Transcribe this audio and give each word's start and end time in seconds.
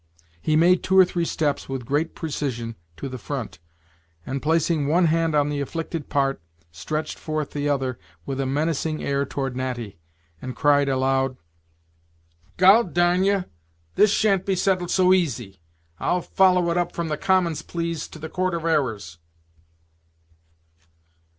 He 0.41 0.55
made 0.55 0.81
two 0.81 0.97
or 0.97 1.05
three 1.05 1.25
steps, 1.25 1.69
with 1.69 1.85
great 1.85 2.15
precision, 2.15 2.73
to 2.97 3.07
the 3.07 3.19
front 3.19 3.59
and, 4.25 4.41
placing 4.41 4.87
one 4.87 5.05
hand 5.05 5.35
on 5.35 5.49
the 5.49 5.61
afflicted 5.61 6.09
part, 6.09 6.41
stretched 6.71 7.19
forth 7.19 7.51
the 7.51 7.69
other 7.69 7.99
with 8.25 8.39
a 8.39 8.47
menacing 8.47 9.03
air 9.03 9.27
toward 9.27 9.55
Natty, 9.55 9.99
and 10.41 10.55
cried 10.55 10.89
aloud: 10.89 11.37
"Gawl 12.57 12.85
darn 12.85 13.23
ye: 13.23 13.43
this 13.93 14.09
shan't 14.09 14.47
he 14.47 14.55
settled 14.55 14.89
so 14.89 15.13
easy; 15.13 15.61
I'll 15.99 16.21
follow 16.23 16.71
it 16.71 16.79
up 16.79 16.93
from 16.93 17.09
the 17.09 17.15
'common 17.17 17.53
pleas' 17.53 18.07
to 18.07 18.17
the 18.17 18.27
'court 18.27 18.55
of 18.55 18.65
errors.'" 18.65 19.19